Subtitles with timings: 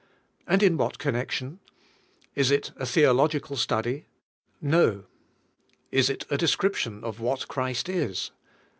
[0.47, 1.59] And in what connection?
[2.33, 4.07] Is it a theological study?
[4.59, 5.03] No.
[5.91, 8.31] Is it a description of what Christ is?